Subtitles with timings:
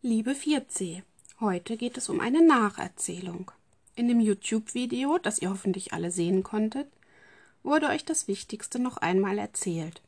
[0.00, 1.02] Liebe 4C,
[1.40, 3.50] heute geht es um eine Nacherzählung.
[3.96, 6.86] In dem YouTube-Video, das ihr hoffentlich alle sehen konntet,
[7.64, 10.00] wurde euch das Wichtigste noch einmal erzählt.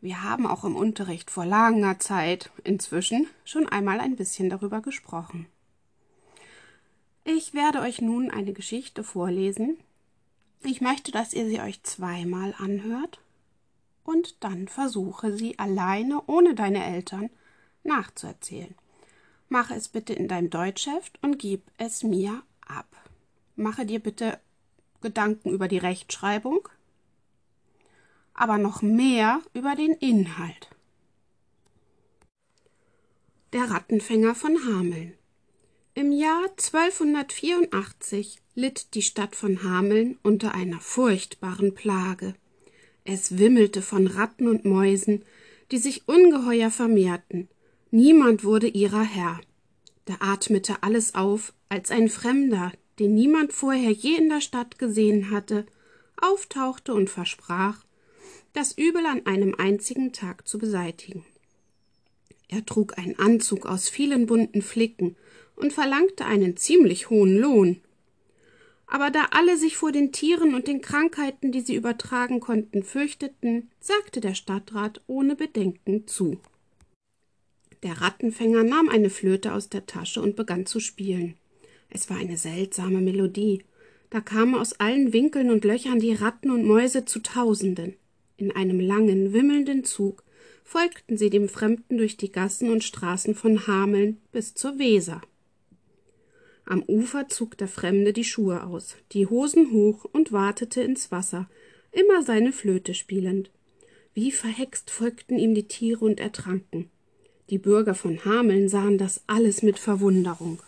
[0.00, 5.46] Wir haben auch im Unterricht vor langer Zeit inzwischen schon einmal ein bisschen darüber gesprochen.
[7.24, 9.76] Ich werde euch nun eine Geschichte vorlesen.
[10.62, 13.18] Ich möchte, dass ihr sie euch zweimal anhört
[14.04, 17.28] und dann versuche sie alleine ohne deine Eltern
[17.82, 18.76] nachzuerzählen.
[19.52, 22.86] Mache es bitte in deinem Deutschheft und gib es mir ab.
[23.54, 24.38] Mache dir bitte
[25.02, 26.70] Gedanken über die Rechtschreibung,
[28.32, 30.70] aber noch mehr über den Inhalt.
[33.52, 35.12] Der Rattenfänger von Hameln.
[35.92, 42.34] Im Jahr 1284 litt die Stadt von Hameln unter einer furchtbaren Plage.
[43.04, 45.26] Es wimmelte von Ratten und Mäusen,
[45.70, 47.50] die sich ungeheuer vermehrten.
[47.94, 49.38] Niemand wurde ihrer Herr.
[50.06, 55.30] Da atmete alles auf, als ein Fremder, den niemand vorher je in der Stadt gesehen
[55.30, 55.66] hatte,
[56.16, 57.84] auftauchte und versprach,
[58.54, 61.26] das Übel an einem einzigen Tag zu beseitigen.
[62.48, 65.14] Er trug einen Anzug aus vielen bunten Flicken
[65.54, 67.82] und verlangte einen ziemlich hohen Lohn.
[68.86, 73.70] Aber da alle sich vor den Tieren und den Krankheiten, die sie übertragen konnten, fürchteten,
[73.80, 76.40] sagte der Stadtrat ohne Bedenken zu.
[77.82, 81.34] Der Rattenfänger nahm eine Flöte aus der Tasche und begann zu spielen.
[81.90, 83.64] Es war eine seltsame Melodie.
[84.10, 87.94] Da kamen aus allen Winkeln und Löchern die Ratten und Mäuse zu Tausenden.
[88.36, 90.22] In einem langen, wimmelnden Zug
[90.64, 95.20] folgten sie dem Fremden durch die Gassen und Straßen von Hameln bis zur Weser.
[96.64, 101.50] Am Ufer zog der Fremde die Schuhe aus, die Hosen hoch und wartete ins Wasser,
[101.90, 103.50] immer seine Flöte spielend.
[104.14, 106.90] Wie verhext folgten ihm die Tiere und ertranken.
[107.52, 110.58] Die Bürger von Hameln sahen das alles mit Verwunderung.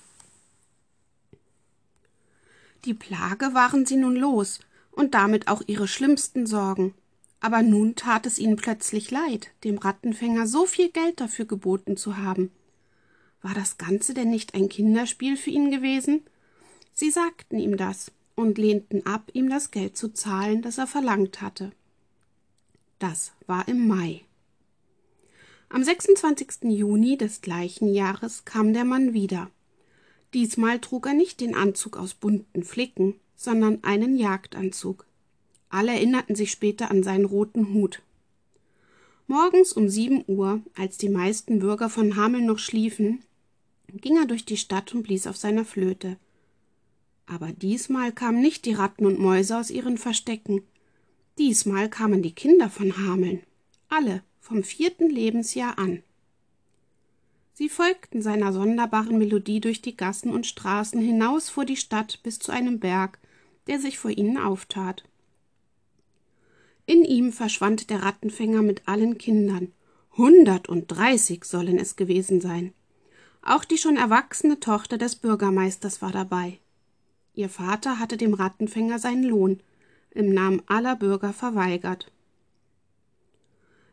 [2.85, 4.61] Die Plage waren sie nun los
[4.91, 6.93] und damit auch ihre schlimmsten Sorgen.
[7.41, 12.19] Aber nun tat es ihnen plötzlich leid, dem Rattenfänger so viel Geld dafür geboten zu
[12.19, 12.51] haben.
[13.41, 16.21] War das Ganze denn nicht ein Kinderspiel für ihn gewesen?
[16.93, 21.41] Sie sagten ihm das und lehnten ab, ihm das Geld zu zahlen, das er verlangt
[21.41, 21.73] hatte.
[22.99, 24.21] Das war im Mai.
[25.69, 26.65] Am 26.
[26.65, 29.51] Juni des gleichen Jahres kam der Mann wieder.
[30.33, 35.07] Diesmal trug er nicht den Anzug aus bunten Flicken, sondern einen Jagdanzug.
[35.71, 38.03] Alle erinnerten sich später an seinen roten Hut.
[39.27, 43.25] Morgens um sieben Uhr, als die meisten Bürger von Hameln noch schliefen,
[43.93, 46.19] ging er durch die Stadt und blies auf seiner Flöte.
[47.27, 50.63] Aber diesmal kamen nicht die Ratten und Mäuse aus ihren Verstecken.
[51.39, 53.41] Diesmal kamen die Kinder von Hameln,
[53.89, 56.03] alle vom vierten Lebensjahr an.
[57.55, 62.41] Sie folgten seiner sonderbaren Melodie durch die Gassen und Straßen hinaus vor die Stadt bis
[62.41, 63.19] zu einem Berg,
[63.69, 65.05] der sich vor ihnen auftat.
[66.85, 69.73] In ihm verschwand der Rattenfänger mit allen Kindern.
[70.19, 72.75] Hundertunddreißig sollen es gewesen sein.
[73.41, 76.59] Auch die schon erwachsene Tochter des Bürgermeisters war dabei.
[77.35, 79.61] Ihr Vater hatte dem Rattenfänger seinen Lohn
[80.11, 82.13] im Namen aller Bürger verweigert.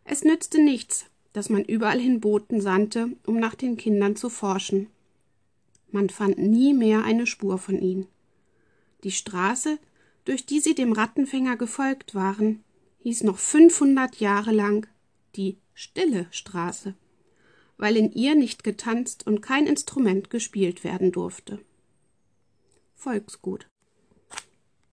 [0.04, 4.88] Es nützte nichts, dass man überall hin Boten sandte, um nach den Kindern zu forschen.
[5.92, 8.08] Man fand nie mehr eine Spur von ihnen.
[9.04, 9.80] Die Straße,
[10.26, 12.64] durch die sie dem Rattenfänger gefolgt waren,
[13.00, 14.88] hieß noch fünfhundert Jahre lang
[15.36, 16.94] die Stille Straße
[17.82, 21.60] weil in ihr nicht getanzt und kein Instrument gespielt werden durfte.
[22.96, 23.71] Volksgut.